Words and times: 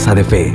De 0.00 0.24
Fe. 0.24 0.46
A 0.46 0.52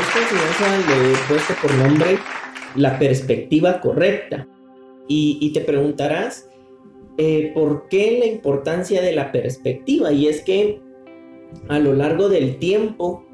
esta 0.00 0.18
enseñanza 0.20 0.66
le 0.86 1.12
he 1.12 1.16
puesto 1.26 1.54
por 1.60 1.74
nombre 1.74 2.18
la 2.76 2.98
perspectiva 3.00 3.80
correcta. 3.80 4.46
Y, 5.08 5.50
te 5.52 5.62
preguntarás, 5.62 6.50
eh, 7.18 7.50
¿por 7.54 7.88
qué 7.88 8.18
la 8.20 8.26
importancia 8.26 9.02
de 9.02 9.12
la 9.12 9.32
perspectiva? 9.32 10.12
Y 10.12 10.28
es 10.28 10.42
que 10.42 10.80
a 11.68 11.80
lo 11.80 11.94
largo 11.94 12.28
del 12.28 12.58
tiempo 12.58 13.26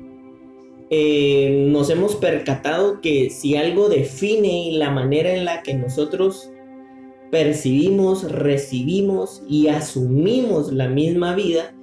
eh, 0.91 1.67
nos 1.69 1.91
hemos 1.91 2.15
percatado 2.17 3.01
que 3.03 3.31
si 3.31 3.57
algo 3.57 3.91
define 3.91 4.71
la 4.73 4.91
manera 4.91 5.35
en 5.35 5.45
la 5.45 5.63
que 5.63 5.75
nosotros 5.75 6.51
percibimos, 7.31 8.31
recibimos 8.31 9.43
y 9.49 9.69
asumimos 9.69 10.73
la 10.73 10.89
misma 10.89 11.35
vida, 11.35 11.75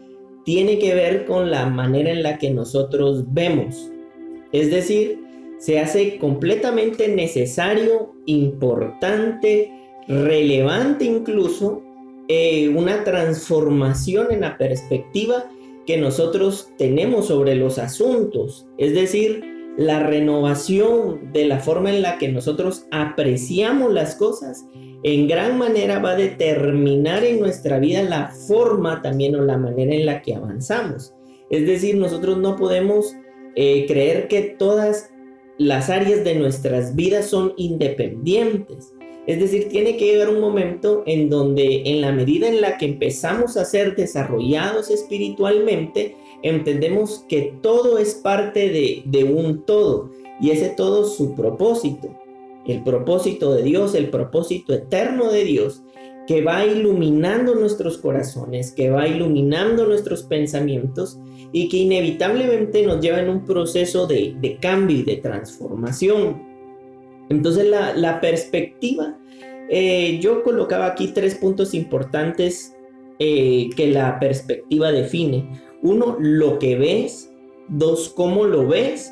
tiene 0.44 0.80
que 0.80 0.94
ver 0.94 1.26
con 1.26 1.52
la 1.52 1.66
manera 1.68 2.12
en 2.12 2.24
la 2.24 2.38
que 2.38 2.52
nosotros 2.52 3.26
vemos. 3.34 3.92
Es 4.52 4.70
decir, 4.70 5.20
se 5.58 5.80
hace 5.80 6.18
completamente 6.18 7.08
necesario, 7.08 8.14
importante, 8.26 9.72
relevante 10.08 11.06
incluso, 11.06 11.82
eh, 12.28 12.70
una 12.70 13.04
transformación 13.04 14.32
en 14.32 14.42
la 14.42 14.58
perspectiva 14.58 15.50
que 15.86 15.98
nosotros 15.98 16.70
tenemos 16.78 17.28
sobre 17.28 17.56
los 17.56 17.78
asuntos. 17.78 18.68
Es 18.78 18.94
decir, 18.94 19.55
la 19.78 20.00
renovación 20.00 21.32
de 21.34 21.46
la 21.46 21.60
forma 21.60 21.90
en 21.90 22.02
la 22.02 22.18
que 22.18 22.30
nosotros 22.30 22.86
apreciamos 22.92 23.92
las 23.92 24.16
cosas 24.16 24.66
en 25.08 25.28
gran 25.28 25.60
manera 25.60 26.00
va 26.00 26.14
a 26.14 26.16
determinar 26.16 27.24
en 27.24 27.40
nuestra 27.40 27.78
vida 27.78 28.02
la 28.02 28.30
forma 28.48 29.04
también 29.04 29.36
o 29.36 29.42
la 29.44 29.56
manera 29.56 29.94
en 29.94 30.04
la 30.04 30.24
que 30.24 30.34
avanzamos. 30.34 31.14
Es 31.52 31.68
decir, 31.68 31.96
nosotros 31.96 32.40
no 32.40 32.56
podemos 32.56 33.14
eh, 33.56 33.86
creer 33.86 34.28
que 34.28 34.56
todas 34.58 35.12
las 35.60 35.92
áreas 35.92 36.24
de 36.24 36.34
nuestras 36.34 36.96
vidas 36.96 37.28
son 37.28 37.54
independientes. 37.56 38.96
Es 39.28 39.40
decir, 39.40 39.70
tiene 39.70 39.98
que 39.98 40.06
llegar 40.06 40.30
un 40.30 40.40
momento 40.40 41.04
en 41.06 41.30
donde 41.30 41.84
en 41.86 42.02
la 42.02 42.12
medida 42.12 42.48
en 42.48 42.62
la 42.62 42.78
que 42.78 42.86
empezamos 42.86 43.58
a 43.58 43.66
ser 43.66 43.96
desarrollados 43.96 44.92
espiritualmente, 44.92 46.16
entendemos 46.44 47.26
que 47.28 47.58
todo 47.62 47.98
es 47.98 48.16
parte 48.16 48.70
de, 48.70 49.02
de 49.06 49.24
un 49.24 49.66
todo 49.66 50.12
y 50.40 50.52
ese 50.52 50.70
todo 50.70 51.06
su 51.06 51.34
propósito. 51.34 52.10
El 52.68 52.84
propósito 52.84 53.54
de 53.54 53.64
Dios, 53.64 53.96
el 53.96 54.10
propósito 54.10 54.74
eterno 54.74 55.32
de 55.32 55.44
Dios 55.44 55.84
que 56.28 56.42
va 56.42 56.66
iluminando 56.66 57.56
nuestros 57.56 57.98
corazones, 57.98 58.72
que 58.72 58.90
va 58.90 59.08
iluminando 59.08 59.86
nuestros 59.86 60.24
pensamientos 60.24 61.20
y 61.52 61.70
que 61.70 61.78
inevitablemente 61.78 62.86
nos 62.86 63.00
lleva 63.00 63.20
en 63.20 63.30
un 63.30 63.46
proceso 63.46 64.08
de, 64.08 64.58
cambio 64.60 64.98
y 64.98 65.04
de 65.04 65.18
transformación. 65.18 66.44
Entonces 67.30 67.68
la, 67.68 68.22
perspectiva, 68.22 69.18
eh, 69.70 70.20
yo 70.22 70.44
colocaba 70.44 70.88
aquí 70.88 71.08
tres 71.08 71.36
puntos 71.36 71.74
importantes 71.74 72.76
eh, 73.20 73.70
que 73.76 73.88
la 73.88 74.20
perspectiva 74.20 74.92
define. 74.92 75.62
Uno, 75.82 76.18
lo 76.20 76.60
que 76.60 76.76
ves. 76.76 77.32
Dos, 77.68 78.10
cómo 78.10 78.46
lo 78.46 78.68
ves. 78.68 79.12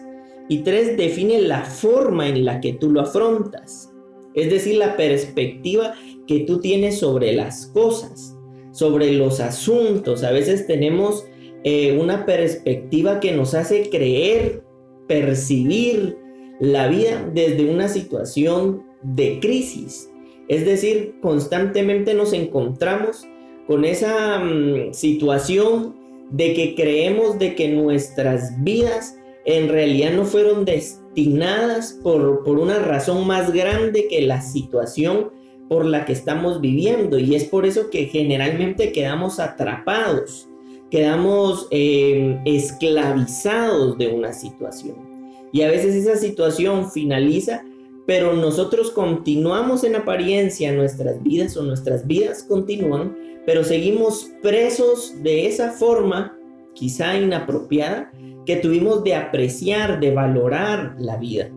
Y 0.49 0.59
tres, 0.59 0.97
define 0.97 1.41
la 1.41 1.63
forma 1.63 2.27
en 2.27 2.45
la 2.45 2.59
que 2.59 2.73
tú 2.73 2.91
lo 2.91 3.01
afrontas. 3.01 3.91
Es 4.35 4.49
decir, 4.49 4.77
la 4.77 4.97
perspectiva 4.97 5.93
que 6.27 6.41
tú 6.41 6.59
tienes 6.59 6.99
sobre 6.99 7.33
las 7.33 7.67
cosas, 7.67 8.35
sobre 8.71 9.11
los 9.13 9.39
asuntos. 9.39 10.23
A 10.23 10.31
veces 10.31 10.67
tenemos 10.67 11.25
eh, 11.63 11.97
una 11.97 12.25
perspectiva 12.25 13.19
que 13.19 13.31
nos 13.31 13.53
hace 13.53 13.89
creer, 13.89 14.63
percibir 15.07 16.17
la 16.59 16.87
vida 16.87 17.29
desde 17.33 17.69
una 17.69 17.87
situación 17.87 18.83
de 19.01 19.39
crisis. 19.39 20.09
Es 20.47 20.65
decir, 20.65 21.15
constantemente 21.21 22.13
nos 22.13 22.33
encontramos 22.33 23.27
con 23.67 23.85
esa 23.85 24.39
mm, 24.39 24.93
situación 24.93 25.95
de 26.31 26.53
que 26.53 26.75
creemos 26.75 27.39
de 27.39 27.55
que 27.55 27.69
nuestras 27.69 28.61
vidas 28.63 29.17
en 29.45 29.69
realidad 29.69 30.13
no 30.13 30.25
fueron 30.25 30.65
destinadas 30.65 31.99
por, 32.01 32.43
por 32.43 32.59
una 32.59 32.79
razón 32.79 33.27
más 33.27 33.53
grande 33.53 34.07
que 34.09 34.21
la 34.21 34.41
situación 34.41 35.31
por 35.69 35.85
la 35.85 36.05
que 36.05 36.13
estamos 36.13 36.61
viviendo 36.61 37.17
y 37.19 37.35
es 37.35 37.45
por 37.45 37.65
eso 37.65 37.89
que 37.89 38.05
generalmente 38.05 38.91
quedamos 38.91 39.39
atrapados, 39.39 40.47
quedamos 40.91 41.67
eh, 41.71 42.39
esclavizados 42.45 43.97
de 43.97 44.07
una 44.07 44.33
situación. 44.33 45.12
Y 45.53 45.61
a 45.61 45.69
veces 45.69 45.95
esa 45.95 46.17
situación 46.17 46.91
finaliza, 46.91 47.63
pero 48.07 48.33
nosotros 48.33 48.91
continuamos 48.91 49.83
en 49.83 49.95
apariencia 49.95 50.73
nuestras 50.73 51.21
vidas 51.23 51.55
o 51.55 51.63
nuestras 51.63 52.05
vidas 52.05 52.43
continúan, 52.43 53.15
pero 53.45 53.63
seguimos 53.63 54.31
presos 54.41 55.13
de 55.21 55.45
esa 55.45 55.71
forma, 55.71 56.35
quizá 56.73 57.15
inapropiada, 57.15 58.11
que 58.45 58.57
tuvimos 58.57 59.03
de 59.03 59.15
apreciar, 59.15 59.99
de 59.99 60.11
valorar 60.11 60.95
la 60.97 61.17
vida. 61.17 61.49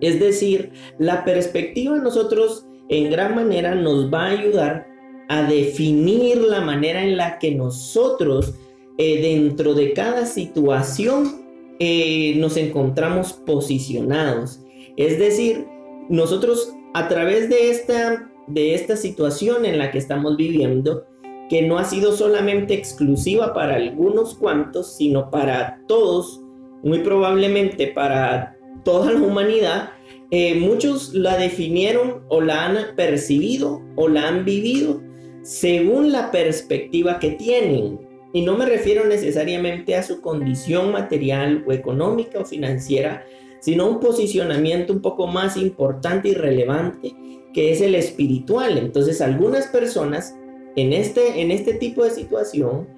Es 0.00 0.18
decir, 0.18 0.72
la 0.98 1.24
perspectiva 1.24 1.96
nosotros 1.98 2.66
en 2.88 3.10
gran 3.10 3.36
manera 3.36 3.76
nos 3.76 4.12
va 4.12 4.26
a 4.26 4.30
ayudar 4.30 4.86
a 5.28 5.44
definir 5.44 6.38
la 6.38 6.60
manera 6.60 7.02
en 7.02 7.16
la 7.16 7.38
que 7.38 7.54
nosotros 7.54 8.54
eh, 8.98 9.22
dentro 9.22 9.74
de 9.74 9.92
cada 9.92 10.26
situación 10.26 11.43
eh, 11.78 12.34
nos 12.36 12.56
encontramos 12.56 13.32
posicionados. 13.32 14.60
Es 14.96 15.18
decir, 15.18 15.66
nosotros 16.08 16.72
a 16.94 17.08
través 17.08 17.48
de 17.48 17.70
esta, 17.70 18.30
de 18.46 18.74
esta 18.74 18.96
situación 18.96 19.64
en 19.64 19.78
la 19.78 19.90
que 19.90 19.98
estamos 19.98 20.36
viviendo, 20.36 21.06
que 21.48 21.62
no 21.62 21.78
ha 21.78 21.84
sido 21.84 22.16
solamente 22.16 22.74
exclusiva 22.74 23.52
para 23.52 23.76
algunos 23.76 24.34
cuantos, 24.34 24.96
sino 24.96 25.30
para 25.30 25.80
todos, 25.88 26.40
muy 26.82 27.00
probablemente 27.00 27.88
para 27.88 28.56
toda 28.84 29.12
la 29.12 29.20
humanidad, 29.20 29.90
eh, 30.30 30.54
muchos 30.54 31.14
la 31.14 31.36
definieron 31.36 32.24
o 32.28 32.40
la 32.40 32.66
han 32.66 32.96
percibido 32.96 33.82
o 33.96 34.08
la 34.08 34.28
han 34.28 34.44
vivido 34.44 35.00
según 35.44 36.10
la 36.10 36.30
perspectiva 36.30 37.18
que 37.18 37.32
tienen. 37.32 38.00
Y 38.34 38.42
no 38.42 38.58
me 38.58 38.66
refiero 38.66 39.06
necesariamente 39.06 39.94
a 39.94 40.02
su 40.02 40.20
condición 40.20 40.90
material 40.90 41.64
o 41.68 41.72
económica 41.72 42.40
o 42.40 42.44
financiera, 42.44 43.24
sino 43.60 43.84
a 43.84 43.88
un 43.88 44.00
posicionamiento 44.00 44.92
un 44.92 45.00
poco 45.00 45.28
más 45.28 45.56
importante 45.56 46.30
y 46.30 46.34
relevante, 46.34 47.14
que 47.54 47.70
es 47.70 47.80
el 47.80 47.94
espiritual. 47.94 48.76
Entonces 48.76 49.20
algunas 49.20 49.68
personas 49.68 50.34
en 50.74 50.92
este, 50.92 51.40
en 51.40 51.52
este 51.52 51.74
tipo 51.74 52.02
de 52.02 52.10
situación 52.10 52.88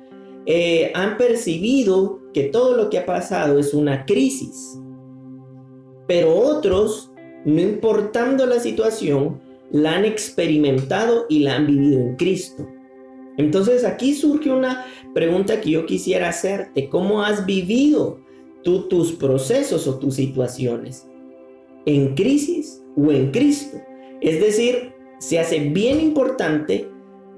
eh, 0.46 0.90
han 0.94 1.18
percibido 1.18 2.18
que 2.32 2.44
todo 2.44 2.74
lo 2.74 2.88
que 2.88 2.98
ha 2.98 3.04
pasado 3.04 3.58
es 3.58 3.74
una 3.74 4.06
crisis, 4.06 4.80
pero 6.08 6.34
otros 6.34 7.12
no 7.44 7.60
importando 7.60 8.46
la 8.46 8.58
situación, 8.58 9.42
la 9.70 9.96
han 9.96 10.06
experimentado 10.06 11.26
y 11.28 11.40
la 11.40 11.56
han 11.56 11.66
vivido 11.66 12.00
en 12.00 12.16
Cristo. 12.16 12.66
Entonces 13.38 13.84
aquí 13.84 14.14
surge 14.14 14.50
una 14.50 14.86
pregunta 15.14 15.60
que 15.60 15.70
yo 15.70 15.86
quisiera 15.86 16.28
hacerte. 16.28 16.88
¿Cómo 16.88 17.22
has 17.22 17.44
vivido 17.46 18.20
tú 18.62 18.88
tus 18.88 19.12
procesos 19.12 19.86
o 19.86 19.98
tus 19.98 20.14
situaciones? 20.14 21.06
¿En 21.84 22.14
crisis 22.14 22.82
o 22.96 23.12
en 23.12 23.30
Cristo? 23.30 23.78
Es 24.20 24.40
decir, 24.40 24.92
se 25.18 25.38
hace 25.38 25.60
bien 25.60 26.00
importante 26.00 26.88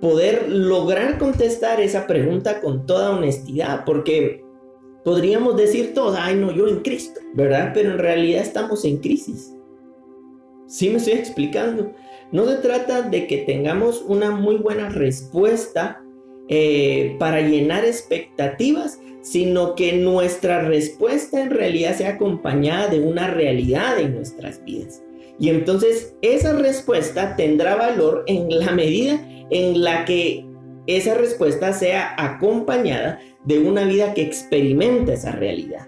poder 0.00 0.48
lograr 0.48 1.18
contestar 1.18 1.80
esa 1.80 2.06
pregunta 2.06 2.60
con 2.60 2.86
toda 2.86 3.16
honestidad, 3.16 3.84
porque 3.84 4.44
podríamos 5.04 5.56
decir 5.56 5.94
todos, 5.94 6.16
ay 6.18 6.36
no, 6.36 6.52
yo 6.52 6.68
en 6.68 6.80
Cristo, 6.80 7.20
¿verdad? 7.34 7.72
Pero 7.74 7.92
en 7.92 7.98
realidad 7.98 8.42
estamos 8.42 8.84
en 8.84 8.98
crisis. 8.98 9.52
Sí 10.66 10.90
me 10.90 10.98
estoy 10.98 11.14
explicando. 11.14 11.92
No 12.32 12.46
se 12.46 12.56
trata 12.56 13.02
de 13.02 13.26
que 13.26 13.38
tengamos 13.38 14.02
una 14.06 14.30
muy 14.30 14.56
buena 14.56 14.88
respuesta 14.88 16.02
eh, 16.48 17.16
para 17.18 17.40
llenar 17.40 17.84
expectativas, 17.84 19.00
sino 19.22 19.74
que 19.74 19.94
nuestra 19.94 20.62
respuesta 20.62 21.42
en 21.42 21.50
realidad 21.50 21.96
sea 21.96 22.10
acompañada 22.10 22.88
de 22.88 23.00
una 23.00 23.28
realidad 23.28 23.98
en 23.98 24.14
nuestras 24.14 24.62
vidas. 24.64 25.02
Y 25.38 25.50
entonces 25.50 26.14
esa 26.22 26.54
respuesta 26.54 27.36
tendrá 27.36 27.76
valor 27.76 28.24
en 28.26 28.48
la 28.58 28.72
medida 28.72 29.20
en 29.50 29.82
la 29.82 30.04
que 30.04 30.44
esa 30.86 31.14
respuesta 31.14 31.72
sea 31.72 32.14
acompañada 32.16 33.20
de 33.44 33.58
una 33.58 33.84
vida 33.84 34.14
que 34.14 34.22
experimenta 34.22 35.12
esa 35.12 35.32
realidad. 35.32 35.86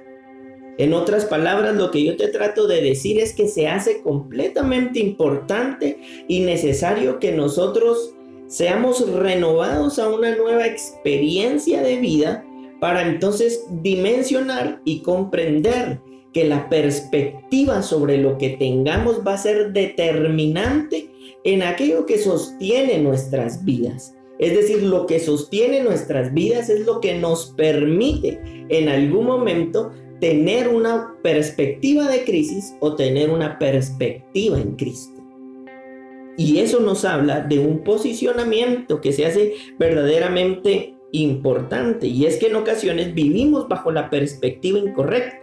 En 0.79 0.95
otras 0.95 1.25
palabras, 1.25 1.77
lo 1.77 1.91
que 1.91 2.05
yo 2.05 2.17
te 2.17 2.29
trato 2.29 2.67
de 2.67 2.81
decir 2.81 3.21
es 3.21 3.35
que 3.35 3.49
se 3.49 3.69
hace 3.69 4.03
completamente 4.03 4.99
importante 5.01 5.99
y 6.27 6.41
necesario 6.41 7.19
que 7.19 7.33
nosotros 7.33 8.15
seamos 8.47 9.09
renovados 9.13 9.99
a 9.99 10.09
una 10.09 10.35
nueva 10.37 10.67
experiencia 10.67 11.83
de 11.83 11.97
vida 11.99 12.45
para 12.81 13.07
entonces 13.07 13.65
dimensionar 13.83 14.81
y 14.85 15.03
comprender 15.03 16.01
que 16.33 16.45
la 16.45 16.69
perspectiva 16.69 17.83
sobre 17.83 18.19
lo 18.19 18.39
que 18.39 18.51
tengamos 18.51 19.21
va 19.27 19.35
a 19.35 19.39
ser 19.39 19.73
determinante 19.73 21.11
en 21.45 21.63
aquello 21.63 22.07
que 22.07 22.19
sostiene 22.19 22.99
nuestras 22.99 23.65
vidas. 23.65 24.15
Es 24.39 24.55
decir, 24.55 24.83
lo 24.83 25.07
que 25.07 25.21
sostiene 25.21 25.83
nuestras 25.83 26.33
vidas 26.33 26.71
es 26.71 26.87
lo 26.87 27.01
que 27.01 27.19
nos 27.19 27.53
permite 27.57 28.41
en 28.71 28.89
algún 28.89 29.27
momento 29.27 29.91
tener 30.21 30.69
una 30.69 31.15
perspectiva 31.23 32.09
de 32.09 32.25
crisis 32.25 32.75
o 32.81 32.95
tener 32.95 33.31
una 33.31 33.59
perspectiva 33.59 34.61
en 34.61 34.77
Cristo. 34.77 35.21
Y 36.37 36.59
eso 36.59 36.81
nos 36.81 37.05
habla 37.05 37.41
de 37.41 37.59
un 37.59 37.85
posicionamiento 37.85 39.01
que 39.01 39.13
se 39.13 39.27
hace 39.27 39.55
verdaderamente 39.79 40.95
importante. 41.13 42.07
Y 42.07 42.27
es 42.27 42.39
que 42.39 42.47
en 42.47 42.57
ocasiones 42.57 43.15
vivimos 43.15 43.69
bajo 43.69 43.91
la 43.91 44.11
perspectiva 44.11 44.79
incorrecta. 44.79 45.39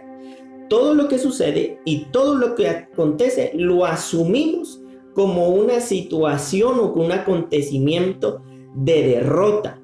Todo 0.68 0.94
lo 0.94 1.08
que 1.08 1.18
sucede 1.18 1.78
y 1.84 2.06
todo 2.06 2.34
lo 2.34 2.54
que 2.54 2.68
acontece 2.68 3.52
lo 3.54 3.84
asumimos 3.84 4.82
como 5.14 5.48
una 5.48 5.80
situación 5.80 6.78
o 6.78 6.92
un 6.92 7.12
acontecimiento 7.12 8.42
de 8.74 9.02
derrota. 9.02 9.80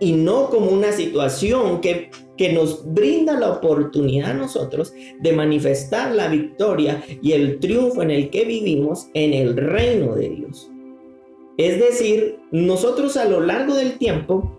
Y 0.00 0.12
no 0.12 0.48
como 0.48 0.70
una 0.70 0.92
situación 0.92 1.80
que 1.80 2.10
que 2.40 2.54
nos 2.54 2.94
brinda 2.94 3.38
la 3.38 3.50
oportunidad 3.50 4.30
a 4.30 4.32
nosotros 4.32 4.94
de 5.20 5.32
manifestar 5.34 6.14
la 6.14 6.28
victoria 6.28 7.04
y 7.20 7.32
el 7.32 7.58
triunfo 7.58 8.00
en 8.00 8.10
el 8.10 8.30
que 8.30 8.46
vivimos 8.46 9.08
en 9.12 9.34
el 9.34 9.54
reino 9.58 10.14
de 10.14 10.30
Dios. 10.30 10.70
Es 11.58 11.78
decir, 11.78 12.38
nosotros 12.50 13.18
a 13.18 13.26
lo 13.26 13.40
largo 13.40 13.74
del 13.74 13.98
tiempo 13.98 14.58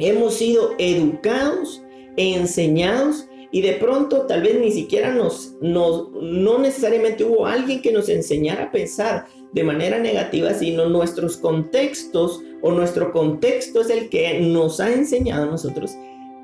hemos 0.00 0.34
sido 0.34 0.72
educados, 0.78 1.80
enseñados 2.16 3.28
y 3.52 3.60
de 3.60 3.74
pronto 3.74 4.22
tal 4.22 4.42
vez 4.42 4.58
ni 4.58 4.72
siquiera 4.72 5.14
nos, 5.14 5.54
nos, 5.60 6.10
no 6.10 6.58
necesariamente 6.58 7.22
hubo 7.22 7.46
alguien 7.46 7.82
que 7.82 7.92
nos 7.92 8.08
enseñara 8.08 8.64
a 8.64 8.72
pensar 8.72 9.26
de 9.52 9.62
manera 9.62 10.00
negativa, 10.00 10.54
sino 10.54 10.86
nuestros 10.88 11.36
contextos 11.36 12.42
o 12.62 12.72
nuestro 12.72 13.12
contexto 13.12 13.80
es 13.80 13.90
el 13.90 14.08
que 14.08 14.40
nos 14.40 14.80
ha 14.80 14.92
enseñado 14.92 15.44
a 15.44 15.50
nosotros 15.50 15.92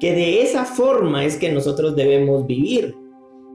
que 0.00 0.12
de 0.12 0.42
esa 0.42 0.64
forma 0.64 1.24
es 1.24 1.36
que 1.36 1.50
nosotros 1.50 1.96
debemos 1.96 2.46
vivir. 2.46 2.94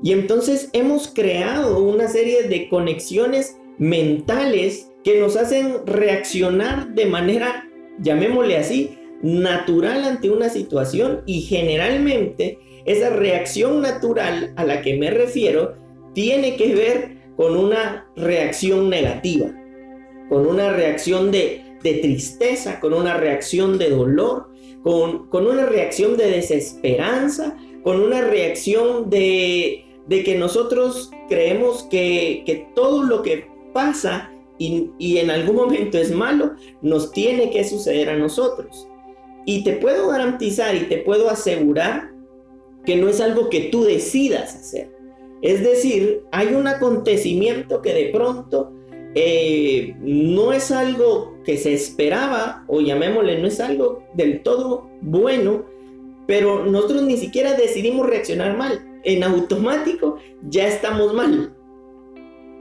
Y 0.01 0.11
entonces 0.11 0.69
hemos 0.73 1.07
creado 1.07 1.79
una 1.79 2.07
serie 2.07 2.43
de 2.43 2.67
conexiones 2.67 3.57
mentales 3.77 4.91
que 5.03 5.19
nos 5.19 5.37
hacen 5.37 5.85
reaccionar 5.85 6.93
de 6.93 7.05
manera, 7.05 7.69
llamémosle 7.99 8.57
así, 8.57 8.97
natural 9.21 10.03
ante 10.03 10.29
una 10.29 10.49
situación 10.49 11.21
y 11.25 11.41
generalmente 11.41 12.59
esa 12.85 13.09
reacción 13.09 13.81
natural 13.81 14.51
a 14.57 14.65
la 14.65 14.81
que 14.81 14.97
me 14.97 15.09
refiero 15.09 15.75
tiene 16.13 16.57
que 16.57 16.75
ver 16.75 17.17
con 17.37 17.55
una 17.55 18.05
reacción 18.17 18.89
negativa, 18.89 19.49
con 20.27 20.45
una 20.45 20.73
reacción 20.73 21.31
de, 21.31 21.62
de 21.83 21.95
tristeza, 21.95 22.79
con 22.79 22.93
una 22.93 23.15
reacción 23.15 23.77
de 23.77 23.89
dolor, 23.89 24.47
con, 24.83 25.27
una 25.31 25.65
reacción 25.65 26.17
de 26.17 26.29
desesperanza, 26.29 27.57
con 27.83 28.01
una 28.01 28.21
reacción 28.21 29.09
de, 29.09 29.85
que 30.09 30.37
nosotros 30.37 31.11
creemos 31.29 31.83
que, 31.83 32.67
todo 32.75 33.03
lo 33.03 33.21
que 33.21 33.47
pasa 33.73 34.31
y, 34.57 34.91
y, 34.97 35.17
en 35.17 35.29
algún 35.29 35.55
momento 35.55 35.97
es 35.97 36.11
malo, 36.11 36.53
nos 36.81 37.11
tiene 37.11 37.49
que 37.49 37.63
suceder 37.63 38.09
a 38.09 38.17
nosotros. 38.17 38.87
Y 39.45 39.63
te 39.63 39.73
puedo 39.73 40.07
garantizar 40.07 40.75
y 40.75 40.81
te 40.81 40.97
puedo 40.97 41.29
asegurar 41.29 42.11
que 42.85 42.95
no 42.95 43.09
es 43.09 43.19
algo 43.19 43.49
que 43.49 43.61
tú 43.71 43.83
decidas 43.83 44.55
hacer. 44.55 44.93
Es 45.41 45.61
decir, 45.61 46.23
hay 46.31 46.53
un 46.53 46.67
acontecimiento 46.67 47.81
que 47.81 47.93
de 47.93 48.05
pronto 48.13 48.71
eh, 49.15 49.93
no 49.99 50.53
es 50.53 50.71
algo 50.71 51.32
que 51.43 51.57
se 51.57 51.73
esperaba, 51.73 52.63
o 52.67 52.81
llamémosle, 52.81 53.39
no 53.39 53.47
es 53.47 53.59
algo 53.59 54.03
del 54.13 54.43
todo 54.43 54.89
bueno, 55.01 55.65
pero 56.27 56.65
nosotros 56.65 57.03
ni 57.03 57.17
siquiera 57.17 57.53
decidimos 57.53 58.07
reaccionar 58.07 58.57
mal. 58.57 59.01
En 59.03 59.23
automático 59.23 60.17
ya 60.49 60.67
estamos 60.67 61.13
mal. 61.13 61.53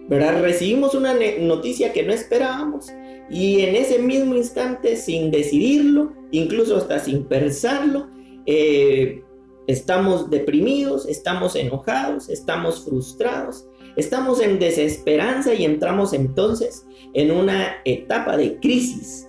¿Verdad? 0.08 0.42
Recibimos 0.42 0.94
una 0.94 1.14
noticia 1.38 1.92
que 1.92 2.02
no 2.02 2.12
esperábamos 2.12 2.90
y 3.30 3.62
en 3.62 3.76
ese 3.76 3.98
mismo 3.98 4.34
instante, 4.34 4.96
sin 4.96 5.30
decidirlo, 5.30 6.12
incluso 6.32 6.76
hasta 6.76 6.98
sin 6.98 7.24
pensarlo, 7.24 8.08
eh, 8.46 9.22
estamos 9.66 10.28
deprimidos, 10.28 11.06
estamos 11.08 11.56
enojados, 11.56 12.28
estamos 12.28 12.84
frustrados, 12.84 13.66
Estamos 13.96 14.40
en 14.40 14.58
desesperanza 14.58 15.54
y 15.54 15.64
entramos 15.64 16.12
entonces 16.12 16.86
en 17.14 17.30
una 17.30 17.76
etapa 17.84 18.36
de 18.36 18.58
crisis. 18.58 19.28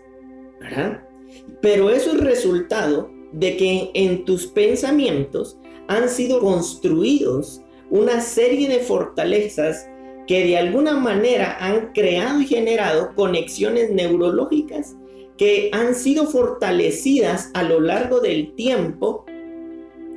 Pero 1.61 1.89
eso 1.89 2.13
es 2.13 2.19
resultado 2.21 3.11
de 3.33 3.57
que 3.57 3.91
en 3.93 4.25
tus 4.25 4.47
pensamientos 4.47 5.57
han 5.87 6.07
sido 6.07 6.39
construidos 6.39 7.61
una 7.89 8.21
serie 8.21 8.69
de 8.69 8.79
fortalezas 8.79 9.87
que 10.27 10.45
de 10.45 10.57
alguna 10.57 10.93
manera 10.93 11.57
han 11.59 11.91
creado 11.93 12.41
y 12.41 12.47
generado 12.47 13.13
conexiones 13.15 13.91
neurológicas 13.91 14.95
que 15.37 15.69
han 15.73 15.95
sido 15.95 16.25
fortalecidas 16.27 17.51
a 17.53 17.63
lo 17.63 17.81
largo 17.81 18.19
del 18.19 18.53
tiempo 18.55 19.25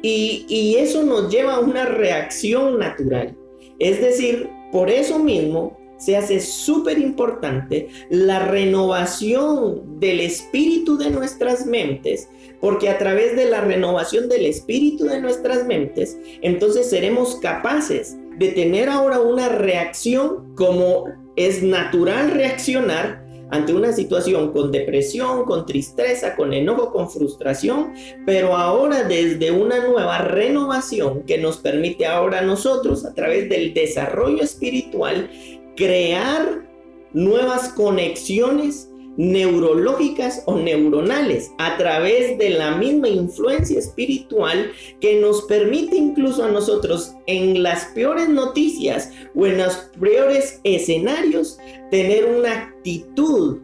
y, 0.02 0.46
y 0.48 0.76
eso 0.76 1.02
nos 1.02 1.32
lleva 1.32 1.54
a 1.54 1.60
una 1.60 1.86
reacción 1.86 2.78
natural. 2.78 3.36
Es 3.78 4.00
decir, 4.00 4.48
por 4.72 4.90
eso 4.90 5.18
mismo 5.18 5.76
se 5.98 6.16
hace 6.16 6.40
súper 6.40 6.98
importante 6.98 7.88
la 8.10 8.40
renovación 8.40 9.98
del 9.98 10.20
espíritu 10.20 10.98
de 10.98 11.10
nuestras 11.10 11.66
mentes, 11.66 12.28
porque 12.60 12.88
a 12.88 12.98
través 12.98 13.36
de 13.36 13.46
la 13.46 13.60
renovación 13.60 14.28
del 14.28 14.46
espíritu 14.46 15.04
de 15.04 15.20
nuestras 15.20 15.66
mentes, 15.66 16.18
entonces 16.42 16.90
seremos 16.90 17.36
capaces 17.36 18.16
de 18.38 18.48
tener 18.48 18.88
ahora 18.88 19.20
una 19.20 19.48
reacción 19.48 20.54
como 20.54 21.06
es 21.36 21.62
natural 21.62 22.30
reaccionar 22.30 23.25
ante 23.50 23.74
una 23.74 23.92
situación 23.92 24.52
con 24.52 24.72
depresión, 24.72 25.44
con 25.44 25.66
tristeza, 25.66 26.34
con 26.34 26.52
enojo, 26.52 26.92
con 26.92 27.10
frustración, 27.10 27.92
pero 28.24 28.56
ahora 28.56 29.04
desde 29.04 29.50
una 29.50 29.86
nueva 29.86 30.18
renovación 30.18 31.22
que 31.22 31.38
nos 31.38 31.58
permite 31.58 32.06
ahora 32.06 32.40
nosotros, 32.42 33.04
a 33.04 33.14
través 33.14 33.48
del 33.48 33.72
desarrollo 33.72 34.42
espiritual, 34.42 35.30
crear 35.76 36.66
nuevas 37.12 37.68
conexiones 37.70 38.90
neurológicas 39.16 40.42
o 40.46 40.56
neuronales 40.58 41.52
a 41.58 41.76
través 41.76 42.38
de 42.38 42.50
la 42.50 42.76
misma 42.76 43.08
influencia 43.08 43.78
espiritual 43.78 44.72
que 45.00 45.20
nos 45.20 45.42
permite 45.42 45.96
incluso 45.96 46.44
a 46.44 46.50
nosotros 46.50 47.14
en 47.26 47.62
las 47.62 47.86
peores 47.86 48.28
noticias 48.28 49.10
o 49.34 49.46
en 49.46 49.58
los 49.58 49.74
peores 49.98 50.60
escenarios 50.64 51.58
tener 51.90 52.26
una 52.26 52.52
actitud 52.52 53.58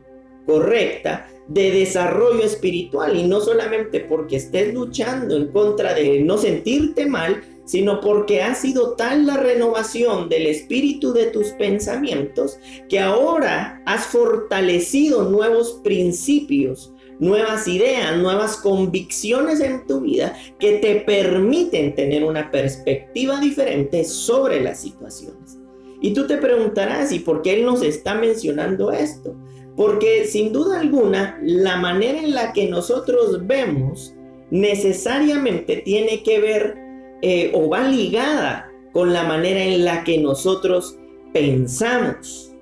correcta 0.47 1.29
de 1.49 1.71
desarrollo 1.71 2.43
espiritual. 2.43 3.17
Y 3.17 3.25
no 3.25 3.41
solamente 3.41 4.01
porque 4.01 4.37
estés 4.37 4.73
luchando 4.73 5.37
en 5.37 5.49
contra 5.49 5.95
de 5.95 6.21
no 6.21 6.39
sentirte 6.39 7.07
mal, 7.07 7.43
sino 7.65 8.01
porque 8.01 8.43
ha 8.43 8.55
sido 8.55 8.95
tal 8.95 9.27
la 9.27 9.37
renovación 9.37 10.29
del 10.29 10.47
espíritu 10.47 11.13
de 11.13 11.27
tus 11.27 11.49
pensamientos 11.51 12.59
que 12.89 12.99
ahora 12.99 13.83
has 13.87 14.07
fortalecido 14.07 15.29
nuevos 15.29 15.81
principios, 15.85 16.93
nuevas 17.19 17.69
ideas, 17.69 18.17
nuevas 18.19 18.57
convicciones 18.57 19.61
en 19.61 19.87
tu 19.87 20.01
vida 20.01 20.37
que 20.59 20.79
te 20.79 20.97
permiten 20.97 21.95
tener 21.95 22.25
una 22.25 22.51
perspectiva 22.51 23.39
diferente 23.41 24.05
sobre 24.05 24.61
las 24.61 24.81
situaciones. 24.81 25.59
Y 26.01 26.15
tú 26.15 26.27
te 26.27 26.37
preguntarás, 26.37 27.13
¿y 27.13 27.21
por 27.21 27.43
qué 27.43 27.55
Él 27.55 27.65
nos 27.65 27.83
está 27.83 28.17
mencionando 28.17 28.91
esto? 28.91 29.37
Porque 29.77 30.27
sin 30.27 30.53
duda 30.53 30.81
alguna, 30.81 31.39
la 31.43 31.77
manera 31.77 32.19
en 32.19 32.35
la 32.35 32.53
que 32.53 32.69
nosotros 32.69 33.47
vemos 33.47 34.13
necesariamente 34.51 35.77
tiene 35.77 36.23
que 36.23 36.41
ver 36.41 36.82
eh, 37.23 37.51
o 37.55 37.69
va 37.69 37.89
ligada 37.89 38.71
con 38.93 39.13
la 39.13 39.25
manera 39.25 39.63
en 39.63 39.85
la 39.85 40.05
que 40.05 40.19
nosotros 40.19 40.99
pensamos. 41.33 42.53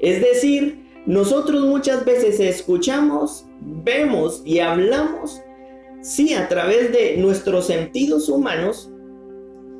Es 0.00 0.20
decir, 0.20 0.84
nosotros 1.06 1.62
muchas 1.64 2.04
veces 2.04 2.40
escuchamos, 2.40 3.46
vemos 3.60 4.42
y 4.44 4.58
hablamos, 4.58 5.40
sí, 6.02 6.34
a 6.34 6.48
través 6.48 6.92
de 6.92 7.16
nuestros 7.18 7.66
sentidos 7.66 8.28
humanos, 8.28 8.90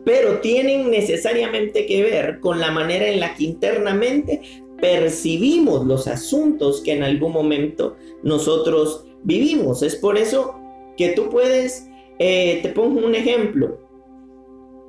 pero 0.04 0.40
tienen 0.40 0.90
necesariamente 0.90 1.86
que 1.86 2.02
ver 2.02 2.40
con 2.40 2.60
la 2.60 2.70
manera 2.70 3.08
en 3.08 3.20
la 3.20 3.34
que 3.34 3.44
internamente 3.44 4.42
percibimos 4.80 5.86
los 5.86 6.06
asuntos 6.06 6.82
que 6.82 6.92
en 6.92 7.02
algún 7.02 7.32
momento 7.32 7.96
nosotros 8.22 9.06
vivimos. 9.22 9.82
Es 9.82 9.96
por 9.96 10.18
eso 10.18 10.54
que 10.96 11.10
tú 11.10 11.30
puedes, 11.30 11.88
eh, 12.18 12.60
te 12.62 12.68
pongo 12.68 13.04
un 13.04 13.14
ejemplo. 13.14 13.78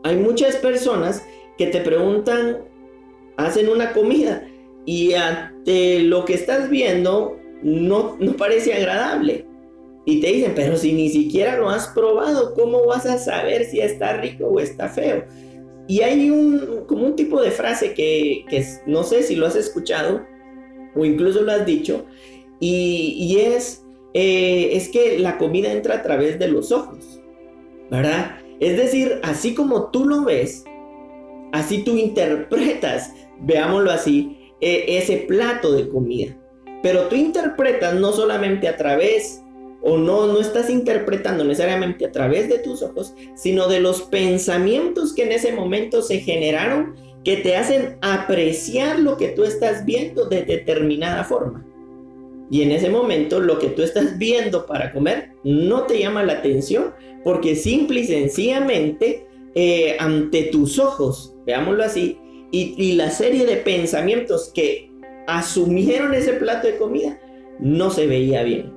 Hay 0.05 0.17
muchas 0.17 0.57
personas 0.57 1.25
que 1.57 1.65
te 1.65 1.81
preguntan, 1.81 2.59
hacen 3.37 3.69
una 3.69 3.91
comida 3.91 4.47
y 4.85 5.13
ante 5.13 6.01
lo 6.01 6.25
que 6.25 6.35
estás 6.35 6.69
viendo 6.69 7.39
no, 7.63 8.15
no 8.19 8.33
parece 8.33 8.75
agradable. 8.75 9.47
Y 10.05 10.21
te 10.21 10.27
dicen, 10.27 10.51
pero 10.55 10.77
si 10.77 10.93
ni 10.93 11.09
siquiera 11.09 11.57
lo 11.57 11.71
has 11.71 11.87
probado, 11.87 12.53
¿cómo 12.53 12.85
vas 12.85 13.07
a 13.07 13.17
saber 13.17 13.65
si 13.65 13.79
está 13.79 14.17
rico 14.17 14.45
o 14.45 14.59
está 14.59 14.89
feo? 14.89 15.25
Y 15.87 16.01
hay 16.01 16.29
un, 16.29 16.83
como 16.85 17.07
un 17.07 17.15
tipo 17.15 17.41
de 17.41 17.49
frase 17.49 17.95
que, 17.95 18.45
no 18.85 19.01
sé 19.01 19.23
si 19.23 19.35
lo 19.35 19.47
has 19.47 19.55
escuchado 19.55 20.23
o 20.95 21.03
incluso 21.03 21.41
lo 21.41 21.51
has 21.51 21.65
dicho, 21.65 22.05
y, 22.59 23.37
es, 23.39 23.83
eh, 24.13 24.69
es 24.73 24.87
que 24.87 25.17
la 25.17 25.39
comida 25.39 25.71
entra 25.71 25.95
a 25.95 26.03
través 26.03 26.37
de 26.37 26.47
los 26.47 26.71
ojos, 26.71 27.19
¿verdad? 27.89 28.44
Es 28.59 28.77
decir, 28.77 29.19
así 29.23 29.53
como 29.53 29.91
tú 29.91 30.05
lo 30.05 30.23
ves, 30.23 30.63
así 31.51 31.83
tú 31.83 31.97
interpretas, 31.97 33.13
veámoslo 33.41 33.91
así, 33.91 34.53
e, 34.61 34.97
ese 34.97 35.17
plato 35.27 35.73
de 35.73 35.89
comida. 35.89 36.37
Pero 36.81 37.07
tú 37.07 37.15
interpretas 37.15 37.95
no 37.95 38.11
solamente 38.11 38.67
a 38.67 38.77
través 38.77 39.41
o 39.81 39.97
no, 39.97 40.27
no 40.27 40.39
estás 40.39 40.69
interpretando 40.69 41.43
necesariamente 41.43 42.05
a 42.05 42.11
través 42.11 42.49
de 42.49 42.59
tus 42.59 42.81
ojos, 42.81 43.13
sino 43.35 43.67
de 43.67 43.79
los 43.79 44.03
pensamientos 44.03 45.13
que 45.13 45.23
en 45.23 45.31
ese 45.31 45.51
momento 45.51 46.01
se 46.01 46.19
generaron 46.19 46.95
que 47.23 47.37
te 47.37 47.55
hacen 47.55 47.97
apreciar 48.01 48.99
lo 48.99 49.17
que 49.17 49.29
tú 49.29 49.43
estás 49.43 49.85
viendo 49.85 50.25
de 50.25 50.43
determinada 50.43 51.23
forma. 51.23 51.65
Y 52.51 52.61
en 52.61 52.71
ese 52.71 52.89
momento 52.89 53.39
lo 53.39 53.57
que 53.57 53.67
tú 53.67 53.81
estás 53.81 54.17
viendo 54.17 54.65
para 54.65 54.93
comer 54.93 55.31
no 55.43 55.83
te 55.83 55.99
llama 55.99 56.23
la 56.23 56.33
atención 56.33 56.93
porque 57.23 57.55
simple 57.55 58.01
y 58.01 58.05
sencillamente 58.05 59.27
eh, 59.55 59.95
ante 59.99 60.43
tus 60.43 60.77
ojos, 60.79 61.35
veámoslo 61.45 61.83
así, 61.83 62.19
y, 62.51 62.75
y 62.77 62.93
la 62.93 63.09
serie 63.09 63.45
de 63.45 63.57
pensamientos 63.57 64.51
que 64.53 64.91
asumieron 65.27 66.13
ese 66.13 66.33
plato 66.33 66.67
de 66.67 66.77
comida 66.77 67.19
no 67.59 67.89
se 67.89 68.05
veía 68.05 68.43
bien. 68.43 68.71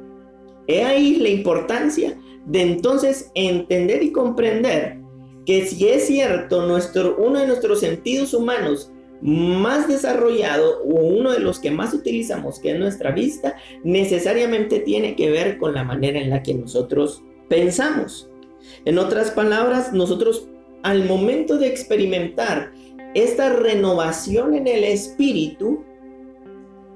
He 0.67 0.85
ahí 0.85 1.17
la 1.17 1.29
importancia 1.29 2.19
de 2.47 2.63
entonces 2.63 3.31
entender 3.35 4.03
y 4.03 4.13
comprender 4.13 4.99
que 5.45 5.67
si 5.67 5.89
es 5.89 6.07
cierto, 6.07 6.67
nuestro, 6.67 7.17
uno 7.19 7.41
de 7.41 7.47
nuestros 7.47 7.81
sentidos 7.81 8.35
humanos 8.35 8.93
más 9.21 9.89
desarrollado 9.89 10.83
o 10.83 11.01
uno 11.07 11.33
de 11.33 11.41
los 11.41 11.59
que 11.59 11.71
más 11.71 11.95
utilizamos, 11.95 12.61
que 12.61 12.73
es 12.73 12.79
nuestra 12.79 13.11
vista, 13.11 13.57
necesariamente 13.85 14.81
tiene 14.81 15.17
que 15.17 15.31
ver 15.31 15.59
con 15.59 15.75
la 15.75 15.85
manera 15.85 16.21
en 16.21 16.31
la 16.31 16.43
que 16.43 16.55
nosotros 16.55 17.23
pensamos. 17.49 18.31
En 18.85 18.99
otras 18.99 19.31
palabras, 19.31 19.93
nosotros 19.93 20.49
al 20.83 21.05
momento 21.05 21.59
de 21.59 21.67
experimentar 21.67 22.73
esta 23.15 23.53
renovación 23.53 24.55
en 24.55 24.67
el 24.67 24.85
espíritu 24.85 25.85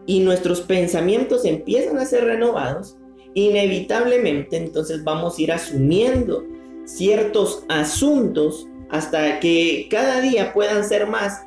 y 0.06 0.20
nuestros 0.20 0.60
pensamientos 0.60 1.44
empiezan 1.44 1.98
a 1.98 2.04
ser 2.04 2.24
renovados, 2.24 2.96
inevitablemente 3.34 4.56
entonces 4.56 5.02
vamos 5.04 5.38
a 5.38 5.42
ir 5.42 5.52
asumiendo 5.52 6.44
ciertos 6.84 7.64
asuntos 7.68 8.68
hasta 8.90 9.40
que 9.40 9.86
cada 9.90 10.20
día 10.20 10.52
puedan 10.52 10.84
ser 10.84 11.06
más, 11.06 11.46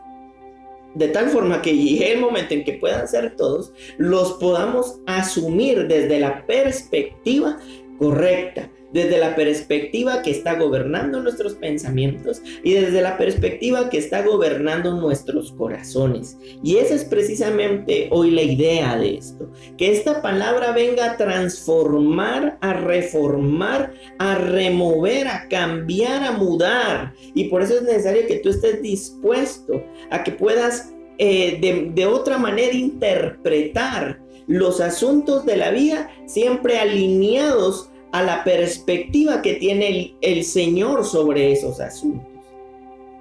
de 0.95 1.09
tal 1.09 1.29
forma 1.29 1.61
que 1.61 1.77
llegue 1.77 2.13
el 2.13 2.21
momento 2.21 2.53
en 2.53 2.63
que 2.63 2.73
puedan 2.73 3.07
ser 3.07 3.35
todos, 3.35 3.71
los 3.97 4.33
podamos 4.33 4.99
asumir 5.05 5.87
desde 5.87 6.19
la 6.19 6.45
perspectiva 6.47 7.59
correcta, 7.99 8.69
desde 8.95 9.17
la 9.17 9.35
perspectiva 9.35 10.21
que 10.21 10.31
está 10.31 10.55
gobernando 10.55 11.21
nuestros 11.21 11.55
pensamientos 11.55 12.41
y 12.63 12.71
desde 12.75 13.01
la 13.01 13.17
perspectiva 13.17 13.89
que 13.89 13.97
está 13.97 14.23
gobernando 14.23 14.93
nuestros 14.93 15.51
corazones. 15.51 16.37
Y 16.63 16.77
esa 16.77 16.95
es 16.95 17.03
precisamente 17.03 18.07
hoy 18.09 18.31
la 18.31 18.43
idea 18.43 18.97
de 18.97 19.15
esto, 19.15 19.51
que 19.77 19.91
esta 19.91 20.21
palabra 20.21 20.71
venga 20.71 21.11
a 21.11 21.17
transformar, 21.17 22.57
a 22.61 22.71
reformar, 22.71 23.91
a 24.17 24.35
remover, 24.35 25.27
a 25.27 25.49
cambiar, 25.49 26.23
a 26.23 26.31
mudar. 26.31 27.13
Y 27.33 27.49
por 27.49 27.63
eso 27.63 27.75
es 27.75 27.81
necesario 27.81 28.25
que 28.27 28.37
tú 28.37 28.47
estés 28.47 28.81
dispuesto 28.81 29.83
a 30.09 30.23
que 30.23 30.31
puedas 30.31 30.93
eh, 31.17 31.57
de, 31.59 31.91
de 31.93 32.05
otra 32.05 32.37
manera 32.37 32.73
interpretar 32.73 34.21
los 34.47 34.79
asuntos 34.79 35.45
de 35.45 35.57
la 35.57 35.71
vida 35.71 36.09
siempre 36.27 36.77
alineados 36.77 37.89
a 38.15 38.23
la 38.23 38.45
perspectiva 38.45 39.41
que 39.41 39.55
tiene 39.55 40.15
el, 40.21 40.43
Señor 40.45 41.03
sobre 41.03 41.51
esos 41.51 41.81
asuntos. 41.81 42.25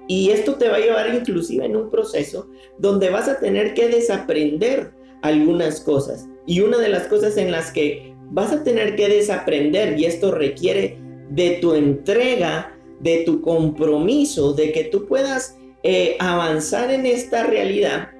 Y 0.07 0.29
esto 0.29 0.55
te 0.55 0.69
va 0.69 0.77
a 0.77 0.79
llevar 0.79 1.13
inclusive 1.13 1.65
en 1.65 1.75
un 1.75 1.89
proceso 1.89 2.47
donde 2.77 3.09
vas 3.09 3.27
a 3.27 3.37
tener 3.37 3.73
que 3.73 3.89
desaprender 3.89 4.93
algunas 5.21 5.81
cosas. 5.81 6.29
Y 6.47 6.61
una 6.61 6.77
de 6.77 6.87
las 6.87 7.07
cosas 7.07 7.35
en 7.35 7.51
las 7.51 7.73
que 7.73 8.15
vas 8.31 8.53
a 8.53 8.63
tener 8.63 8.95
que 8.95 9.09
desaprender, 9.09 9.99
y 9.99 10.05
esto 10.05 10.31
requiere 10.31 10.97
de 11.29 11.57
tu 11.59 11.73
entrega, 11.73 12.73
de 13.01 13.23
tu 13.25 13.41
compromiso, 13.41 14.53
de 14.53 14.71
que 14.71 14.85
tú 14.85 15.07
puedas 15.07 15.57
eh, 15.83 16.15
avanzar 16.19 16.89
en 16.89 17.05
esta 17.05 17.43
realidad, 17.43 18.11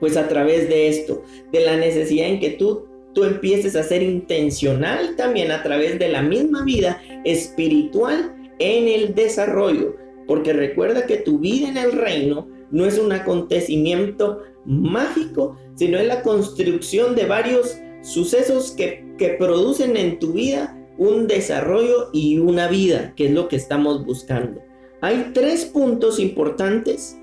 pues 0.00 0.16
a 0.16 0.26
través 0.26 0.70
de 0.70 0.88
esto, 0.88 1.22
de 1.52 1.60
la 1.60 1.76
necesidad 1.76 2.28
en 2.28 2.40
que 2.40 2.50
tú 2.50 2.86
tú 3.14 3.24
empieces 3.24 3.76
a 3.76 3.82
ser 3.82 4.02
intencional 4.02 5.16
también 5.16 5.50
a 5.50 5.62
través 5.62 5.98
de 5.98 6.08
la 6.08 6.22
misma 6.22 6.64
vida 6.64 7.00
espiritual 7.24 8.34
en 8.58 8.88
el 8.88 9.14
desarrollo. 9.14 9.96
Porque 10.26 10.52
recuerda 10.52 11.06
que 11.06 11.16
tu 11.16 11.38
vida 11.38 11.68
en 11.68 11.76
el 11.76 11.92
reino 11.92 12.48
no 12.70 12.86
es 12.86 12.98
un 12.98 13.12
acontecimiento 13.12 14.42
mágico, 14.64 15.56
sino 15.74 15.98
es 15.98 16.06
la 16.06 16.22
construcción 16.22 17.14
de 17.14 17.26
varios 17.26 17.78
sucesos 18.02 18.70
que, 18.72 19.04
que 19.18 19.30
producen 19.30 19.96
en 19.96 20.18
tu 20.18 20.32
vida 20.32 20.78
un 20.98 21.26
desarrollo 21.26 22.10
y 22.12 22.38
una 22.38 22.68
vida, 22.68 23.14
que 23.16 23.26
es 23.26 23.32
lo 23.32 23.48
que 23.48 23.56
estamos 23.56 24.04
buscando. 24.04 24.60
Hay 25.00 25.32
tres 25.34 25.64
puntos 25.64 26.18
importantes 26.20 27.16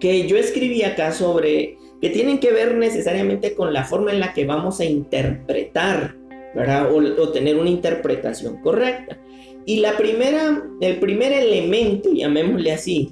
que 0.00 0.26
yo 0.26 0.36
escribí 0.36 0.82
acá 0.82 1.12
sobre 1.12 1.76
que 2.00 2.10
tienen 2.10 2.38
que 2.38 2.52
ver 2.52 2.76
necesariamente 2.76 3.54
con 3.54 3.72
la 3.72 3.84
forma 3.84 4.12
en 4.12 4.20
la 4.20 4.32
que 4.32 4.46
vamos 4.46 4.80
a 4.80 4.84
interpretar, 4.84 6.16
¿verdad? 6.54 6.90
O, 6.92 7.28
tener 7.30 7.56
una 7.56 7.70
interpretación 7.70 8.60
correcta. 8.62 9.18
Y 9.66 9.80
la 9.80 9.96
primera, 9.96 10.64
el 10.80 10.98
primer 10.98 11.32
elemento, 11.32 12.10
llamémosle 12.12 12.72
así, 12.72 13.10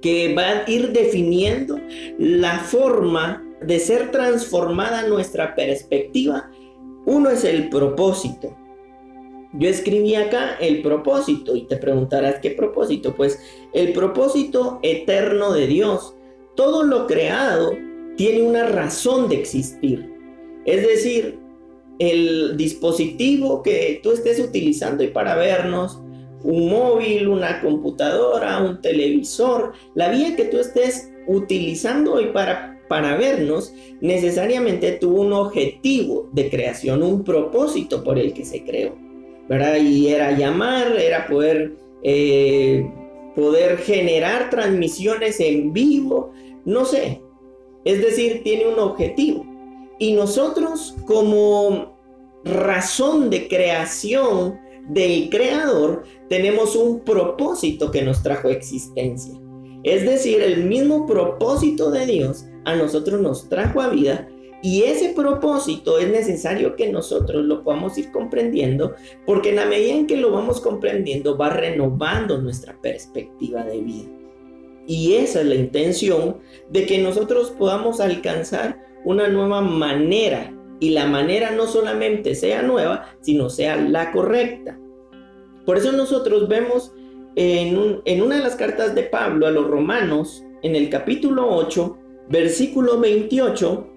que 0.00 0.34
va 0.34 0.42
a 0.42 0.70
ir 0.70 0.92
definiendo 0.92 1.78
la 2.18 2.58
forma 2.60 3.44
de 3.60 3.78
ser 3.78 4.10
transformada 4.10 5.06
nuestra 5.06 5.54
perspectiva, 5.54 6.50
uno 7.04 7.30
es 7.30 7.44
el 7.44 7.68
propósito. 7.68 8.56
Yo 9.54 9.68
escribí 9.68 10.14
acá 10.14 10.56
el 10.60 10.82
propósito 10.82 11.54
y 11.54 11.66
te 11.66 11.76
preguntarás 11.76 12.36
qué 12.40 12.52
propósito. 12.52 13.14
Pues 13.14 13.38
el 13.72 13.92
propósito 13.92 14.78
eterno 14.82 15.52
de 15.52 15.66
Dios 15.66 16.14
todo 16.54 16.82
lo 16.82 17.06
creado 17.06 17.72
tiene 18.16 18.42
una 18.42 18.66
razón 18.66 19.28
de 19.28 19.36
existir. 19.36 20.10
Es 20.64 20.86
decir, 20.86 21.38
el 21.98 22.56
dispositivo 22.56 23.62
que 23.62 24.00
tú 24.02 24.12
estés 24.12 24.38
utilizando 24.38 25.02
y 25.02 25.08
para 25.08 25.34
vernos, 25.34 26.00
un 26.44 26.70
móvil, 26.70 27.28
una 27.28 27.60
computadora, 27.60 28.60
un 28.62 28.80
televisor, 28.80 29.72
la 29.94 30.10
vía 30.10 30.34
que 30.36 30.44
tú 30.44 30.58
estés 30.58 31.10
utilizando 31.26 32.14
hoy 32.14 32.26
para, 32.32 32.80
para 32.88 33.16
vernos, 33.16 33.72
necesariamente 34.00 34.92
tuvo 34.92 35.22
un 35.22 35.32
objetivo 35.32 36.28
de 36.32 36.50
creación, 36.50 37.02
un 37.02 37.22
propósito 37.22 38.02
por 38.02 38.18
el 38.18 38.32
que 38.32 38.44
se 38.44 38.64
creó. 38.64 39.02
¿verdad? 39.48 39.76
Y 39.76 40.08
era 40.08 40.32
llamar, 40.32 40.96
era 40.98 41.26
poder 41.26 41.72
eh, 42.02 42.90
poder 43.34 43.78
generar 43.78 44.50
transmisiones 44.50 45.40
en 45.40 45.72
vivo, 45.72 46.32
no 46.64 46.84
sé. 46.84 47.22
Es 47.84 48.00
decir, 48.00 48.42
tiene 48.44 48.68
un 48.68 48.78
objetivo. 48.78 49.46
Y 49.98 50.12
nosotros 50.12 50.96
como 51.06 51.96
razón 52.44 53.30
de 53.30 53.48
creación 53.48 54.58
del 54.88 55.30
creador 55.30 56.04
tenemos 56.28 56.74
un 56.76 57.00
propósito 57.00 57.90
que 57.90 58.02
nos 58.02 58.22
trajo 58.22 58.48
existencia. 58.48 59.34
Es 59.84 60.04
decir, 60.04 60.40
el 60.42 60.64
mismo 60.64 61.06
propósito 61.06 61.90
de 61.90 62.06
Dios 62.06 62.46
a 62.64 62.76
nosotros 62.76 63.20
nos 63.20 63.48
trajo 63.48 63.80
a 63.80 63.88
vida 63.88 64.28
y 64.62 64.84
ese 64.84 65.08
propósito 65.08 65.98
es 65.98 66.08
necesario 66.08 66.76
que 66.76 66.90
nosotros 66.92 67.44
lo 67.44 67.64
podamos 67.64 67.98
ir 67.98 68.12
comprendiendo, 68.12 68.94
porque 69.26 69.50
en 69.50 69.56
la 69.56 69.66
medida 69.66 69.92
en 69.92 70.06
que 70.06 70.16
lo 70.16 70.30
vamos 70.30 70.60
comprendiendo 70.60 71.36
va 71.36 71.50
renovando 71.50 72.40
nuestra 72.40 72.80
perspectiva 72.80 73.64
de 73.64 73.80
vida. 73.80 74.08
Y 74.86 75.14
esa 75.14 75.40
es 75.40 75.46
la 75.46 75.56
intención 75.56 76.38
de 76.70 76.86
que 76.86 76.98
nosotros 76.98 77.50
podamos 77.50 78.00
alcanzar 78.00 78.80
una 79.04 79.26
nueva 79.28 79.60
manera. 79.60 80.56
Y 80.78 80.90
la 80.90 81.06
manera 81.06 81.50
no 81.50 81.66
solamente 81.66 82.34
sea 82.34 82.62
nueva, 82.62 83.06
sino 83.20 83.50
sea 83.50 83.76
la 83.76 84.12
correcta. 84.12 84.78
Por 85.66 85.76
eso 85.76 85.92
nosotros 85.92 86.48
vemos 86.48 86.92
en, 87.36 88.00
en 88.04 88.22
una 88.22 88.36
de 88.36 88.42
las 88.42 88.56
cartas 88.56 88.94
de 88.94 89.04
Pablo 89.04 89.46
a 89.46 89.50
los 89.50 89.66
romanos, 89.68 90.44
en 90.62 90.76
el 90.76 90.88
capítulo 90.88 91.48
8, 91.48 91.98
versículo 92.28 92.98
28, 92.98 93.91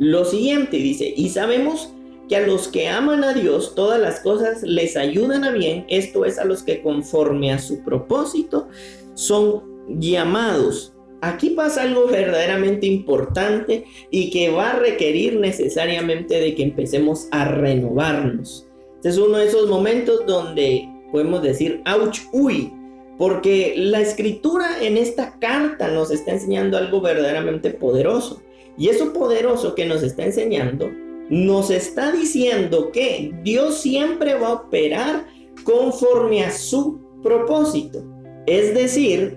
lo 0.00 0.24
siguiente 0.24 0.78
dice, 0.78 1.12
y 1.14 1.28
sabemos 1.28 1.92
que 2.26 2.36
a 2.36 2.46
los 2.46 2.68
que 2.68 2.88
aman 2.88 3.22
a 3.22 3.34
Dios 3.34 3.74
todas 3.74 4.00
las 4.00 4.20
cosas 4.20 4.62
les 4.62 4.96
ayudan 4.96 5.44
a 5.44 5.50
bien, 5.50 5.84
esto 5.88 6.24
es 6.24 6.38
a 6.38 6.46
los 6.46 6.62
que 6.62 6.80
conforme 6.80 7.52
a 7.52 7.58
su 7.58 7.84
propósito 7.84 8.68
son 9.12 9.62
llamados. 10.00 10.94
Aquí 11.20 11.50
pasa 11.50 11.82
algo 11.82 12.06
verdaderamente 12.06 12.86
importante 12.86 13.84
y 14.10 14.30
que 14.30 14.48
va 14.48 14.70
a 14.70 14.78
requerir 14.78 15.38
necesariamente 15.38 16.40
de 16.40 16.54
que 16.54 16.62
empecemos 16.62 17.28
a 17.30 17.44
renovarnos. 17.44 18.66
Este 18.96 19.10
es 19.10 19.18
uno 19.18 19.36
de 19.36 19.48
esos 19.48 19.68
momentos 19.68 20.24
donde 20.26 20.88
podemos 21.12 21.42
decir, 21.42 21.82
ouch, 21.84 22.20
uy, 22.32 22.72
porque 23.20 23.74
la 23.76 24.00
escritura 24.00 24.82
en 24.82 24.96
esta 24.96 25.38
carta 25.38 25.88
nos 25.88 26.10
está 26.10 26.32
enseñando 26.32 26.78
algo 26.78 27.02
verdaderamente 27.02 27.68
poderoso. 27.68 28.40
Y 28.78 28.88
eso 28.88 29.12
poderoso 29.12 29.74
que 29.74 29.84
nos 29.84 30.02
está 30.02 30.24
enseñando, 30.24 30.90
nos 31.28 31.68
está 31.70 32.12
diciendo 32.12 32.90
que 32.90 33.34
Dios 33.42 33.76
siempre 33.76 34.32
va 34.36 34.46
a 34.48 34.54
operar 34.54 35.26
conforme 35.64 36.42
a 36.42 36.50
su 36.50 36.98
propósito. 37.22 38.02
Es 38.46 38.72
decir, 38.72 39.36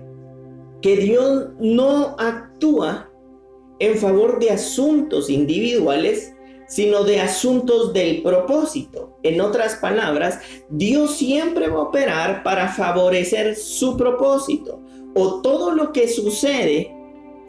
que 0.80 0.96
Dios 0.96 1.48
no 1.60 2.16
actúa 2.18 3.12
en 3.80 3.98
favor 3.98 4.38
de 4.38 4.48
asuntos 4.48 5.28
individuales, 5.28 6.33
sino 6.66 7.04
de 7.04 7.20
asuntos 7.20 7.92
del 7.92 8.22
propósito. 8.22 9.18
En 9.22 9.40
otras 9.40 9.76
palabras, 9.76 10.40
Dios 10.68 11.16
siempre 11.16 11.68
va 11.68 11.78
a 11.78 11.82
operar 11.82 12.42
para 12.42 12.68
favorecer 12.68 13.56
su 13.56 13.96
propósito 13.96 14.80
o 15.14 15.40
todo 15.40 15.72
lo 15.72 15.92
que 15.92 16.08
sucede 16.08 16.94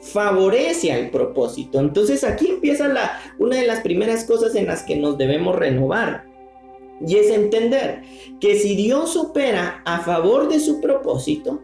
favorece 0.02 0.92
al 0.92 1.10
propósito. 1.10 1.80
Entonces 1.80 2.24
aquí 2.24 2.48
empieza 2.48 2.88
la, 2.88 3.20
una 3.40 3.58
de 3.58 3.66
las 3.68 3.82
primeras 3.82 4.24
cosas 4.26 4.56
en 4.56 4.68
las 4.68 4.84
que 4.84 4.96
nos 4.96 5.18
debemos 5.18 5.56
renovar. 5.56 6.26
Y 7.06 7.18
es 7.18 7.30
entender 7.30 8.04
que 8.40 8.58
si 8.58 8.76
Dios 8.76 9.18
opera 9.18 9.82
a 9.86 10.00
favor 10.00 10.48
de 10.48 10.60
su 10.60 10.80
propósito, 10.80 11.62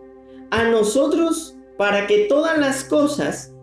a 0.49 0.63
nosotros, 0.65 1.55
para 1.77 2.07
que 2.07 2.25
todas 2.25 2.57
las 2.57 2.83
cosas 2.83 3.53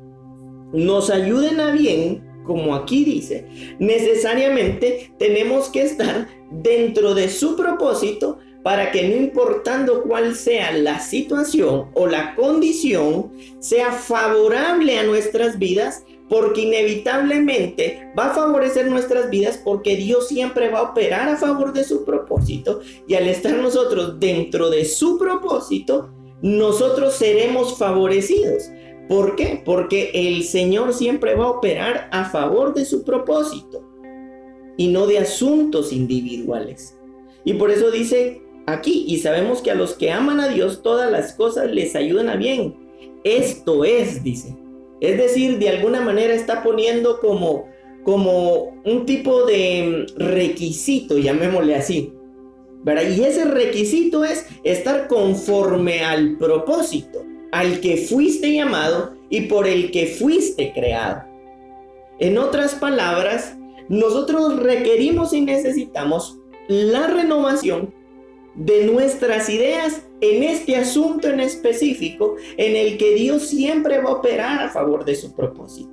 nos 0.72 1.10
ayuden 1.10 1.60
a 1.60 1.72
bien, 1.72 2.27
como 2.48 2.74
aquí 2.74 3.04
dice, 3.04 3.46
necesariamente 3.78 5.12
tenemos 5.18 5.68
que 5.68 5.82
estar 5.82 6.26
dentro 6.50 7.14
de 7.14 7.28
su 7.28 7.56
propósito 7.56 8.38
para 8.62 8.90
que 8.90 9.06
no 9.06 9.16
importando 9.16 10.02
cuál 10.02 10.34
sea 10.34 10.72
la 10.72 10.98
situación 10.98 11.90
o 11.92 12.06
la 12.06 12.34
condición, 12.34 13.30
sea 13.60 13.92
favorable 13.92 14.98
a 14.98 15.04
nuestras 15.04 15.58
vidas, 15.58 16.04
porque 16.30 16.62
inevitablemente 16.62 18.10
va 18.18 18.30
a 18.30 18.34
favorecer 18.34 18.86
nuestras 18.86 19.28
vidas 19.28 19.60
porque 19.62 19.96
Dios 19.96 20.28
siempre 20.28 20.70
va 20.70 20.78
a 20.78 20.90
operar 20.90 21.28
a 21.28 21.36
favor 21.36 21.74
de 21.74 21.84
su 21.84 22.04
propósito 22.06 22.80
y 23.06 23.14
al 23.14 23.28
estar 23.28 23.52
nosotros 23.56 24.18
dentro 24.18 24.70
de 24.70 24.86
su 24.86 25.18
propósito, 25.18 26.10
nosotros 26.40 27.14
seremos 27.14 27.76
favorecidos. 27.76 28.70
¿Por 29.08 29.36
qué? 29.36 29.62
Porque 29.64 30.10
el 30.12 30.44
Señor 30.44 30.92
siempre 30.92 31.34
va 31.34 31.44
a 31.44 31.50
operar 31.50 32.08
a 32.12 32.26
favor 32.26 32.74
de 32.74 32.84
su 32.84 33.04
propósito 33.04 33.82
y 34.76 34.88
no 34.88 35.06
de 35.06 35.18
asuntos 35.18 35.92
individuales. 35.92 36.98
Y 37.44 37.54
por 37.54 37.70
eso 37.70 37.90
dice 37.90 38.42
aquí, 38.66 39.06
y 39.08 39.18
sabemos 39.18 39.62
que 39.62 39.70
a 39.70 39.74
los 39.74 39.94
que 39.94 40.12
aman 40.12 40.40
a 40.40 40.48
Dios 40.48 40.82
todas 40.82 41.10
las 41.10 41.32
cosas 41.32 41.70
les 41.70 41.96
ayudan 41.96 42.28
a 42.28 42.36
bien. 42.36 42.76
Esto 43.24 43.84
es, 43.84 44.22
dice. 44.22 44.54
Es 45.00 45.16
decir, 45.16 45.58
de 45.58 45.70
alguna 45.70 46.02
manera 46.02 46.34
está 46.34 46.62
poniendo 46.62 47.18
como, 47.18 47.66
como 48.04 48.74
un 48.84 49.06
tipo 49.06 49.46
de 49.46 50.06
requisito, 50.16 51.16
llamémosle 51.16 51.74
así. 51.74 52.12
Y 52.86 53.22
ese 53.22 53.44
requisito 53.46 54.24
es 54.24 54.46
estar 54.64 55.08
conforme 55.08 56.04
al 56.04 56.36
propósito 56.36 57.27
al 57.52 57.80
que 57.80 57.96
fuiste 57.96 58.52
llamado 58.52 59.14
y 59.30 59.42
por 59.42 59.66
el 59.66 59.90
que 59.90 60.06
fuiste 60.06 60.72
creado. 60.72 61.24
En 62.18 62.38
otras 62.38 62.74
palabras, 62.74 63.56
nosotros 63.88 64.58
requerimos 64.58 65.32
y 65.32 65.40
necesitamos 65.40 66.38
la 66.68 67.06
renovación 67.06 67.94
de 68.54 68.84
nuestras 68.86 69.48
ideas 69.48 70.02
en 70.20 70.42
este 70.42 70.76
asunto 70.76 71.28
en 71.28 71.40
específico 71.40 72.36
en 72.56 72.76
el 72.76 72.98
que 72.98 73.14
Dios 73.14 73.46
siempre 73.46 73.98
va 73.98 74.10
a 74.10 74.14
operar 74.14 74.62
a 74.62 74.68
favor 74.68 75.04
de 75.04 75.14
su 75.14 75.34
propósito. 75.34 75.90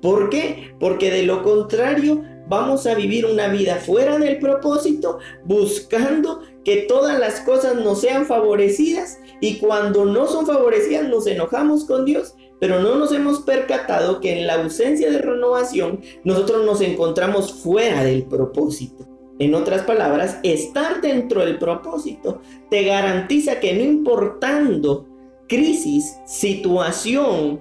¿Por 0.00 0.30
qué? 0.30 0.74
Porque 0.78 1.10
de 1.10 1.22
lo 1.22 1.42
contrario 1.42 2.22
vamos 2.48 2.86
a 2.86 2.94
vivir 2.94 3.26
una 3.26 3.48
vida 3.48 3.76
fuera 3.76 4.18
del 4.18 4.38
propósito, 4.38 5.18
buscando 5.44 6.42
que 6.64 6.84
todas 6.88 7.18
las 7.18 7.40
cosas 7.40 7.76
nos 7.76 8.00
sean 8.00 8.26
favorecidas 8.26 9.18
y 9.40 9.58
cuando 9.58 10.04
no 10.04 10.26
son 10.26 10.46
favorecidas 10.46 11.08
nos 11.08 11.26
enojamos 11.26 11.84
con 11.84 12.04
Dios, 12.04 12.34
pero 12.60 12.80
no 12.80 12.94
nos 12.94 13.12
hemos 13.12 13.40
percatado 13.40 14.20
que 14.20 14.38
en 14.38 14.46
la 14.46 14.54
ausencia 14.54 15.10
de 15.10 15.18
renovación 15.18 16.00
nosotros 16.24 16.64
nos 16.64 16.80
encontramos 16.80 17.52
fuera 17.52 18.04
del 18.04 18.24
propósito. 18.24 19.08
En 19.38 19.54
otras 19.54 19.82
palabras, 19.82 20.38
estar 20.44 21.00
dentro 21.00 21.44
del 21.44 21.58
propósito 21.58 22.40
te 22.70 22.84
garantiza 22.84 23.58
que 23.58 23.72
no 23.72 23.82
importando 23.82 25.08
crisis, 25.48 26.16
situación, 26.24 27.60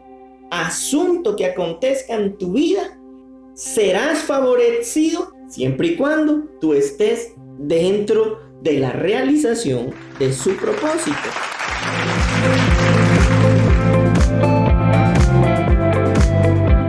asunto 0.52 1.36
que 1.36 1.46
acontezca 1.46 2.13
en 2.13 2.38
tu 2.38 2.52
vida, 2.54 3.01
serás 3.54 4.20
favorecido 4.20 5.32
siempre 5.50 5.90
y 5.90 5.96
cuando 5.96 6.46
tú 6.60 6.74
estés 6.74 7.34
dentro 7.58 8.40
de 8.62 8.80
la 8.80 8.92
realización 8.92 9.94
de 10.20 10.34
su 10.34 10.56
propósito. 10.56 11.18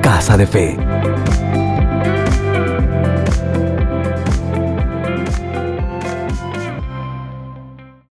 Casa 0.02 0.36
de 0.36 0.46
Fe 0.46 0.76